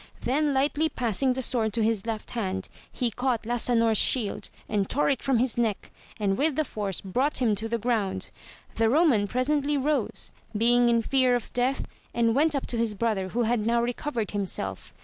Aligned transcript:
Then 0.21 0.51
lightly 0.51 0.89
passing 0.89 1.33
the 1.33 1.43
sword 1.43 1.73
to 1.73 1.83
his 1.83 2.07
left 2.07 2.31
hand 2.31 2.69
he 2.91 3.11
caught 3.11 3.45
Lasanor's 3.45 3.99
shield 3.99 4.49
and 4.67 4.89
tore 4.89 5.09
it 5.09 5.21
from 5.21 5.37
his 5.37 5.59
neck, 5.59 5.91
and 6.19 6.39
with 6.39 6.55
the 6.55 6.65
force 6.65 7.01
brought 7.01 7.37
him 7.37 7.53
to 7.53 7.69
the 7.69 7.77
ground. 7.77 8.31
The 8.77 8.89
Roman 8.89 9.27
presently 9.27 9.77
rose, 9.77 10.31
being 10.57 10.89
in 10.89 11.03
fear 11.03 11.35
of 11.35 11.53
death, 11.53 11.83
and 12.15 12.33
went 12.33 12.55
up 12.55 12.65
to 12.65 12.79
his 12.79 12.95
brother 12.95 13.29
who 13.29 13.43
had 13.43 13.63
now 13.67 13.79
re 13.83 13.93
covered 13.93 14.31
himself. 14.31 14.91